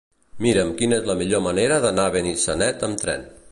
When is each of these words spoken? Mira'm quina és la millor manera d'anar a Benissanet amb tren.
Mira'm 0.45 0.71
quina 0.79 0.97
és 1.01 1.05
la 1.09 1.17
millor 1.19 1.45
manera 1.49 1.79
d'anar 1.85 2.09
a 2.09 2.13
Benissanet 2.17 2.87
amb 2.89 3.05
tren. 3.07 3.33